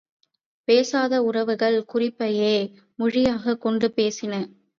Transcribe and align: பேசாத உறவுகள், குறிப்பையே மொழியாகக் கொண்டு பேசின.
பேசாத 0.67 1.23
உறவுகள், 1.23 1.85
குறிப்பையே 1.85 2.55
மொழியாகக் 2.95 3.61
கொண்டு 3.61 3.93
பேசின. 3.95 4.33